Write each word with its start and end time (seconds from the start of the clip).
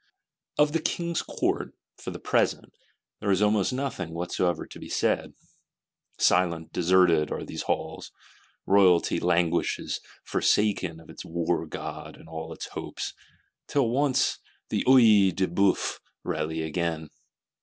Of 0.57 0.71
the 0.71 0.81
King's 0.81 1.21
Court, 1.21 1.75
for 1.99 2.09
the 2.09 2.17
present, 2.17 2.73
there 3.19 3.29
is 3.29 3.39
almost 3.43 3.71
nothing 3.71 4.15
whatever 4.15 4.65
to 4.65 4.79
be 4.79 4.89
said. 4.89 5.35
Silent, 6.17 6.73
deserted 6.73 7.31
are 7.31 7.43
these 7.45 7.61
halls; 7.61 8.11
Royalty 8.65 9.19
languishes 9.19 9.99
forsaken 10.23 10.99
of 10.99 11.11
its 11.11 11.23
war 11.23 11.67
god 11.67 12.17
and 12.17 12.27
all 12.27 12.51
its 12.51 12.69
hopes, 12.69 13.13
till 13.67 13.89
once 13.89 14.39
the 14.69 14.83
Œil 14.85 15.35
de 15.35 15.45
Bœuf 15.47 15.99
rally 16.23 16.63
again. 16.63 17.11